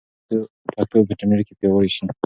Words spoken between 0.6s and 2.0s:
پښتو به په انټرنیټ کې پیاوړې